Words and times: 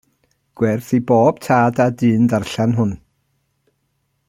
Gwerth 0.59 0.87
i 0.97 0.99
bob 1.11 1.35
tad 1.47 1.75
a 1.85 1.87
dyn 1.99 2.25
ddarllen 2.31 2.77
hwn. 2.79 2.91